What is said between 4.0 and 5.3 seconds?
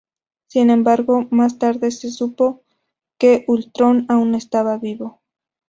aún estaba vivo.